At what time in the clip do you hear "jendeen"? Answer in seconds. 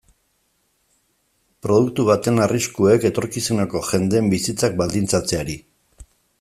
3.91-4.33